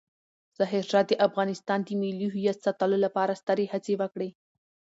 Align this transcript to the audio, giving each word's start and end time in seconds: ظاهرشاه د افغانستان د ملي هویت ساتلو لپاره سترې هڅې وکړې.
ظاهرشاه 0.57 1.03
د 1.07 1.11
افغانستان 1.27 1.79
د 1.83 1.89
ملي 2.01 2.27
هویت 2.33 2.57
ساتلو 2.65 2.97
لپاره 3.05 3.39
سترې 3.41 3.65
هڅې 3.73 3.93
وکړې. 4.01 4.29